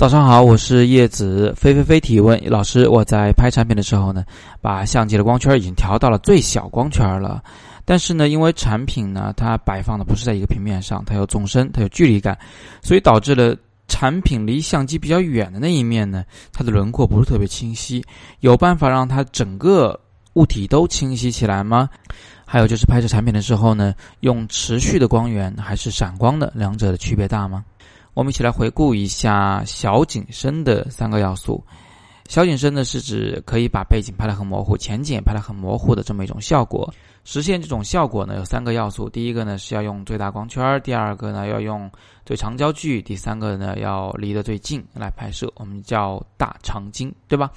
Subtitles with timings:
[0.00, 2.88] 早上好，我是叶子飞飞飞提问老师。
[2.88, 4.24] 我在拍产品的时候呢，
[4.62, 7.44] 把相机的光圈已经调到了最小光圈了。
[7.84, 12.38] 但是呢，因为产品呢，它摆放的不是在一个平面上，它有纵深，它有距离感，
[12.80, 13.54] 所以导致了
[13.88, 18.02] 产品离相机比较远的那一面呢，它的轮廓不是特别清晰。
[18.38, 20.00] 有办法让它整个
[20.32, 21.90] 物体都清晰起来吗？
[22.46, 27.62] 还有就是拍摄产品的时候呢，用持续的光源还是闪光的，两者的区别大吗？
[28.14, 31.64] 我们一起来回顾一下小景深的三个要素。
[32.28, 36.92] 小景深呢，是指可以把背景拍得很模糊，前景也拍得很模糊的这么一种效果。
[37.24, 41.90] 实现这种效果呢，有三个要素：第一个呢是要用最大光圈；第二个呢要用
[42.24, 47.50] 最长焦距；第三个呢要离得最近来拍摄，我们叫大长今，对吧？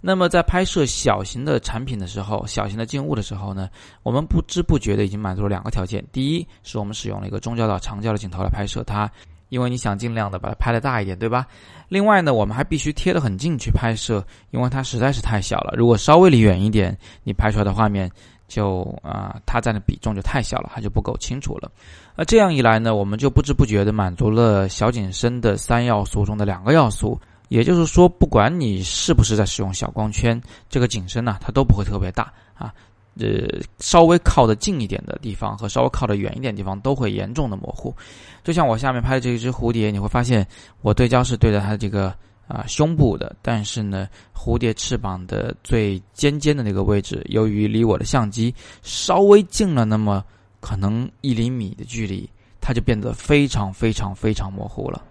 [0.00, 3.68] 那么在拍摄小型的产品的时候，小型的静物的时候呢，
[4.04, 9.10] 我们不知不觉的已经满足了两个条件：第一，是我们使用了一个中焦到长焦的镜头来拍摄它。
[9.54, 11.46] 因为你想尽量的把它拍的大一点，对吧？
[11.88, 15.72] 另外呢，我们还必须贴得很近去拍摄，因为它实在是太小了。
[15.76, 18.10] 如果稍微离远一点，你拍出来的画面
[18.48, 21.70] 就啊，它占的比重就太小了，它就不够清楚了。
[22.16, 27.16] 那这样一来呢，我们就不知不觉的满足了小景深的三要素中的两个要素。
[27.48, 32.74] 也就是说，不管你是不是在使用小光圈，这个景深呢，它都不会特别大啊。
[33.18, 37.94] 呃，稍微靠得近一点的地方和稍微靠得远一点地方都会严重的模糊。
[38.42, 40.46] 就像我下面拍的这一只蝴蝶，你会发现
[40.82, 42.14] 我对焦是对着它这个
[42.46, 50.24] 啊胸部的，但是呢，蝴蝶翅膀的最尖尖的那个位置，由于离我的相机稍微近了那么
[50.60, 52.28] 可能一厘米的距离，
[52.60, 55.02] 它就变得非常非常非常模糊了。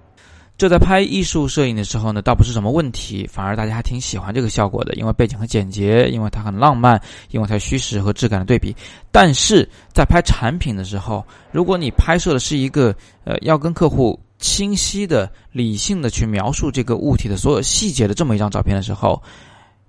[0.55, 7.01] 这在拍艺术摄影的时候呢，倒不是什么问题，反而大家还挺喜欢这个效果的，因为背景很简洁，因为它很浪漫，
[7.31, 8.73] 因为它虚实和质感的对比。
[9.11, 19.21] 但是在拍产品的时候，如果你拍摄的是一个呃要跟客户清晰的、理性的去描述这个物体的所有细节的这么一张照片的时候，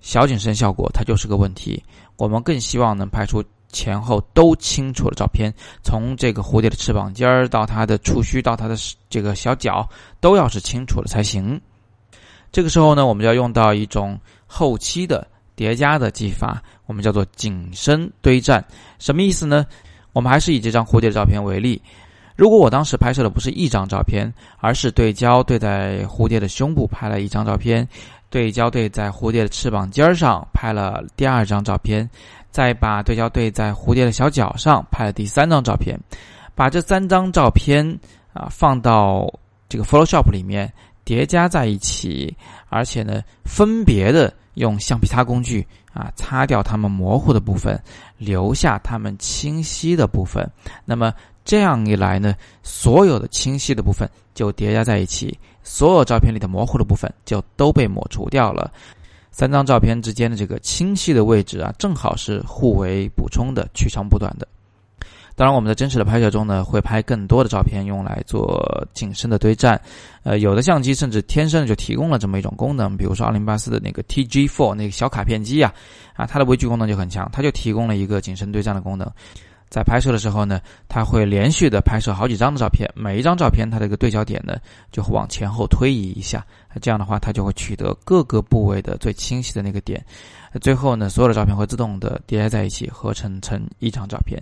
[0.01, 1.81] 小景深效果它就是个问题。
[2.17, 3.43] 我们更希望能拍出。
[3.75, 8.75] 前后都清楚的照片，从这个蝴蝶的翅膀尖儿到它的触须到它的
[9.09, 9.87] 这个小脚，
[10.21, 11.59] 都要是清楚的才行。
[12.53, 14.17] 这个时候呢，我们就要用到一种
[14.47, 15.27] 后期的
[15.57, 18.63] 叠加的技法，我们叫做景深堆栈。
[18.97, 19.65] 什么意思呢？
[20.13, 21.81] 我们还是以这张蝴蝶的照片为例。
[22.37, 27.85] 如果我当时拍摄的不是一张照片，而是对焦对在蝴蝶的胸部拍了一张照片，
[28.29, 32.09] 对焦对在蝴蝶的翅膀尖儿上拍了第二张照片。
[32.55, 35.99] 再把对焦对在蝴蝶的小脚上拍了第三张照片，
[36.55, 37.85] 把这三张照片
[38.31, 39.29] 啊放到
[39.67, 40.71] 这个 Photoshop 里面
[41.03, 42.33] 叠加在一起，
[42.69, 47.77] 而且呢分别的用橡皮擦工具啊擦掉它们模糊的部分，
[48.17, 50.49] 留下它们清晰的部分。
[50.85, 52.33] 那么这样一来呢，
[52.63, 58.71] 所有的清晰的部分就叠加在一起，所有照片里的模糊的部分就都被抹除掉了。
[59.35, 64.47] 三张照片之间的这个清晰的位置啊，正好是互为补充的，取长补短的。
[65.35, 69.79] 当然，我们在真实的拍摄中呢，会拍更多的照片用来做景深的堆栈。
[70.23, 75.73] 呃，有的相机甚至天生就提供了这么一种功能，比如说奥林巴斯的那个 T G Four 那个小卡片机啊，
[76.13, 79.11] 啊，它的微距功能就很强，它就提供了一个景深堆栈的功能。
[79.69, 84.55] 在拍摄的时候呢，它会连续的拍摄好几张的照片，每一张照片它的一个对焦点呢
[84.91, 86.45] 就会往前后推移一下，
[86.81, 90.03] 这样的话它就会取得各个部位的最清晰的那个点，
[90.61, 94.41] 最后呢所有的照片会自动的叠加在一起合成成一张照片。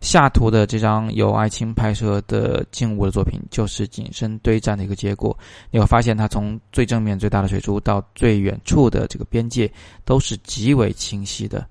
[0.00, 5.36] 下图的这张由爱青拍摄的静物的作品就是景深堆栈的一个结果，
[5.70, 9.70] 你会发现它从最正面最大的水珠到最远处的这个边界
[10.04, 11.66] 都是极为清晰的。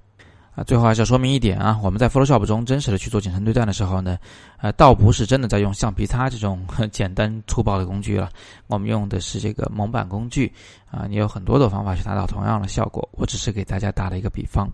[0.55, 4.17] 啊，最后还是要说明一点啊，我们在 Photoshop 中真实的去做景深堆栈的时候呢，
[4.61, 8.29] 呃，倒不是真的在用橡皮擦这种简单粗暴的工具了，
[8.67, 10.51] 我们用的是这个蒙版工具
[10.91, 14.69] 啊，你有很多的方法去达到同样的效果，我只是给大家打了一个比方。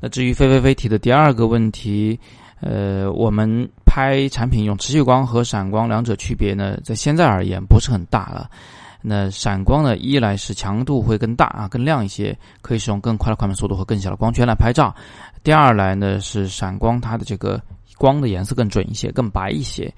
[0.00, 2.20] 那至于飞飞飞提的第二个问题，
[2.60, 8.50] 呃，我们拍产品用持续光和闪光两者区别呢，在现在而言不是很大了。
[9.08, 14.92] 那闪光呢，一来是强度会更大啊，更亮一些，可以使用更快的快门速度和更小的光圈来拍照；
[15.44, 17.62] 第二来呢是闪光它的这个
[17.96, 19.94] 光的颜色更准一些，更白一些。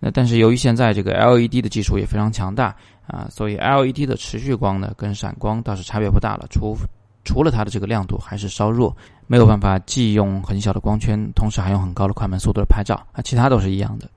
[0.00, 2.74] 那但是由于现在这个 LED 的技术也非常强大
[3.06, 6.76] 啊，所以 LED 的持续光呢跟闪光倒是差别不大了，除
[7.22, 8.92] 除了它的这个亮度还是稍弱，
[9.28, 14.10] 没有办法既用很小的光圈，同时还用很高的快门速度来拍照啊，其他都是一样的。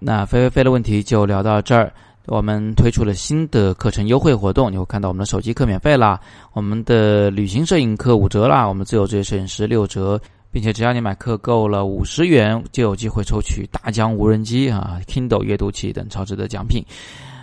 [0.00, 1.92] 那飞飞飞的问题就聊到这儿。
[2.26, 6.20] 我们推出了新的课程优惠活动，你会看到我们的手机课免费啦，
[6.52, 10.20] 我们的旅行摄影课五折啦，我们自由职业摄影师六折，
[10.50, 16.84] 并且只要你买课够了五十元，就有机会抽取大疆无人机啊、Kindle 阅读器等超值的奖品。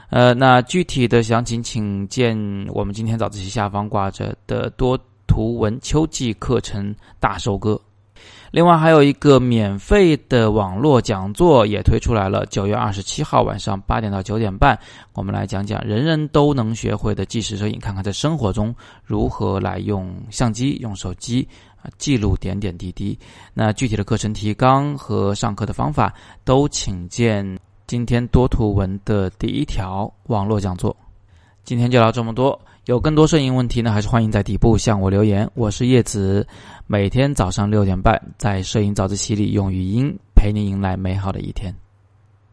[0.10, 2.38] 呃，那具体的详情请见
[2.70, 7.80] 我们今天早自习下方挂着的多图文秋季课程大收割。
[8.54, 14.78] 另外还有一个免费的网络讲座也推出来了，九月二十七号晚上八点到九点半，
[15.14, 18.72] 我们来讲讲人人都能学会的纪实摄影，看看在生活中
[19.04, 21.48] 如何来用相机、用手机
[21.82, 23.18] 啊记录点点滴滴。
[23.56, 26.14] 那具体的课程提纲和上课的方法
[26.44, 27.58] 都请见
[27.88, 30.96] 今天多图文的第一条网络讲座。
[31.64, 32.60] 今天就聊这么多。
[32.86, 35.50] 有更多摄影问题呢，还是欢迎在底部向我留言。
[35.54, 36.46] 我是叶子，
[36.88, 41.74] 每天早上六点半在摄影早自习里用语音陪你迎来美好的一天。